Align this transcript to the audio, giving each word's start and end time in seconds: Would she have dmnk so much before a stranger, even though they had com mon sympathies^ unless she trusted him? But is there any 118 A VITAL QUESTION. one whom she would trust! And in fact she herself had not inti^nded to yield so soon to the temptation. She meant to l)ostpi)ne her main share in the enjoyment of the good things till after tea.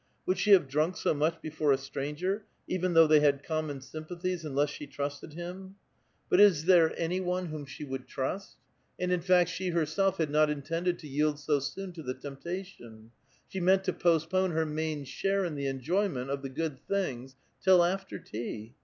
Would 0.25 0.39
she 0.39 0.49
have 0.53 0.67
dmnk 0.67 0.97
so 0.97 1.13
much 1.13 1.39
before 1.43 1.71
a 1.71 1.77
stranger, 1.77 2.43
even 2.67 2.95
though 2.95 3.05
they 3.05 3.19
had 3.19 3.43
com 3.43 3.67
mon 3.67 3.81
sympathies^ 3.81 4.43
unless 4.43 4.71
she 4.71 4.87
trusted 4.87 5.33
him? 5.33 5.75
But 6.27 6.39
is 6.41 6.65
there 6.65 6.91
any 6.99 7.19
118 7.19 7.19
A 7.19 7.19
VITAL 7.19 7.27
QUESTION. 7.27 7.27
one 7.27 7.49
whom 7.51 7.65
she 7.67 7.83
would 7.85 8.07
trust! 8.41 8.57
And 8.99 9.11
in 9.11 9.21
fact 9.21 9.51
she 9.51 9.69
herself 9.69 10.17
had 10.17 10.31
not 10.31 10.49
inti^nded 10.49 10.97
to 10.97 11.07
yield 11.07 11.37
so 11.37 11.59
soon 11.59 11.91
to 11.93 12.01
the 12.01 12.15
temptation. 12.15 13.11
She 13.47 13.59
meant 13.59 13.83
to 13.83 13.93
l)ostpi)ne 13.93 14.51
her 14.53 14.65
main 14.65 15.03
share 15.03 15.45
in 15.45 15.53
the 15.53 15.67
enjoyment 15.67 16.31
of 16.31 16.41
the 16.41 16.49
good 16.49 16.79
things 16.87 17.35
till 17.63 17.83
after 17.83 18.17
tea. 18.17 18.73